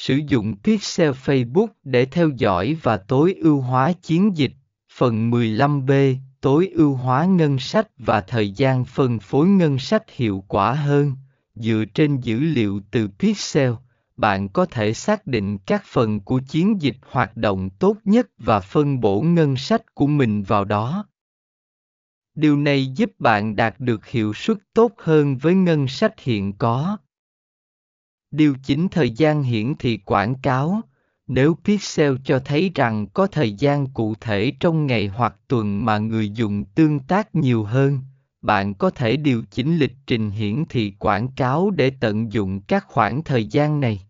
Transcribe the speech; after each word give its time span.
Sử 0.00 0.20
dụng 0.28 0.56
Pixel 0.56 1.10
Facebook 1.10 1.66
để 1.84 2.04
theo 2.04 2.28
dõi 2.28 2.76
và 2.82 2.96
tối 2.96 3.34
ưu 3.34 3.60
hóa 3.60 3.92
chiến 3.92 4.36
dịch. 4.36 4.52
Phần 4.96 5.30
15B 5.30 6.16
Tối 6.40 6.70
ưu 6.74 6.94
hóa 6.94 7.24
ngân 7.24 7.58
sách 7.58 7.88
và 7.98 8.20
thời 8.20 8.50
gian 8.50 8.84
phân 8.84 9.18
phối 9.18 9.48
ngân 9.48 9.78
sách 9.78 10.10
hiệu 10.10 10.44
quả 10.48 10.72
hơn. 10.72 11.16
Dựa 11.54 11.84
trên 11.94 12.20
dữ 12.20 12.40
liệu 12.40 12.80
từ 12.90 13.08
Pixel, 13.18 13.72
bạn 14.16 14.48
có 14.48 14.66
thể 14.66 14.92
xác 14.92 15.26
định 15.26 15.58
các 15.58 15.84
phần 15.84 16.20
của 16.20 16.40
chiến 16.48 16.82
dịch 16.82 16.96
hoạt 17.10 17.36
động 17.36 17.70
tốt 17.70 17.96
nhất 18.04 18.28
và 18.38 18.60
phân 18.60 19.00
bổ 19.00 19.20
ngân 19.20 19.56
sách 19.56 19.94
của 19.94 20.06
mình 20.06 20.42
vào 20.42 20.64
đó. 20.64 21.04
Điều 22.34 22.56
này 22.56 22.86
giúp 22.86 23.10
bạn 23.18 23.56
đạt 23.56 23.80
được 23.80 24.06
hiệu 24.06 24.34
suất 24.34 24.58
tốt 24.74 24.92
hơn 24.98 25.36
với 25.36 25.54
ngân 25.54 25.88
sách 25.88 26.20
hiện 26.20 26.52
có. 26.52 26.98
Điều 28.30 28.54
chỉnh 28.62 28.88
thời 28.88 29.10
gian 29.10 29.42
hiển 29.42 29.74
thị 29.78 29.96
quảng 29.96 30.34
cáo. 30.34 30.80
Nếu 31.26 31.56
Pixel 31.64 32.14
cho 32.24 32.38
thấy 32.38 32.70
rằng 32.74 33.06
có 33.06 33.26
thời 33.26 33.52
gian 33.52 33.86
cụ 33.86 34.14
thể 34.20 34.52
trong 34.60 34.86
ngày 34.86 35.06
hoặc 35.06 35.36
tuần 35.48 35.84
mà 35.84 35.98
người 35.98 36.30
dùng 36.30 36.64
tương 36.64 36.98
tác 36.98 37.34
nhiều 37.34 37.64
hơn, 37.64 37.98
bạn 38.42 38.74
có 38.74 38.90
thể 38.90 39.16
điều 39.16 39.42
chỉnh 39.50 39.78
lịch 39.78 39.92
trình 40.06 40.30
hiển 40.30 40.64
thị 40.68 40.92
quảng 40.98 41.28
cáo 41.28 41.70
để 41.70 41.90
tận 42.00 42.32
dụng 42.32 42.60
các 42.60 42.84
khoảng 42.88 43.24
thời 43.24 43.44
gian 43.44 43.80
này. 43.80 44.00